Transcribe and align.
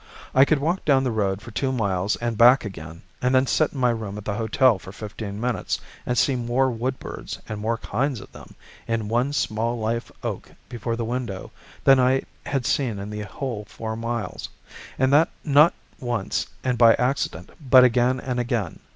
I 0.33 0.45
could 0.45 0.57
walk 0.57 0.83
down 0.83 1.03
the 1.03 1.11
road 1.11 1.43
for 1.43 1.51
two 1.51 1.71
miles 1.71 2.15
and 2.15 2.35
back 2.35 2.65
again, 2.65 3.03
and 3.21 3.35
then 3.35 3.45
sit 3.45 3.71
in 3.71 3.79
my 3.79 3.91
room 3.91 4.17
at 4.17 4.25
the 4.25 4.33
hotel 4.33 4.79
for 4.79 4.91
fifteen 4.91 5.39
minutes, 5.39 5.79
and 6.07 6.17
see 6.17 6.35
more 6.35 6.71
wood 6.71 6.97
birds, 6.97 7.37
and 7.47 7.59
more 7.61 7.77
kinds 7.77 8.19
of 8.19 8.31
them, 8.31 8.55
in 8.87 9.09
one 9.09 9.31
small 9.31 9.77
live 9.77 10.11
oak 10.23 10.53
before 10.69 10.95
the 10.95 11.05
window 11.05 11.51
than 11.83 11.99
I 11.99 12.23
had 12.47 12.65
seen 12.65 12.97
in 12.97 13.11
the 13.11 13.21
whole 13.21 13.63
four 13.69 13.95
miles; 13.95 14.49
and 14.97 15.13
that 15.13 15.29
not 15.43 15.75
once 15.99 16.47
and 16.63 16.79
by 16.79 16.95
accident, 16.95 17.51
but 17.61 17.83
again 17.83 18.19
and 18.19 18.39
again. 18.39 18.79